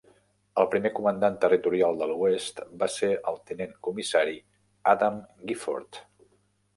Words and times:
El 0.61 0.67
primer 0.75 0.91
comandant 0.99 1.35
territorial 1.43 1.99
de 1.99 2.07
l'Oest 2.11 2.61
va 2.83 2.87
ser 2.93 3.09
el 3.33 3.37
tinent 3.51 3.75
comissari 3.89 4.33
Adam 4.95 5.21
Gifford. 5.53 6.01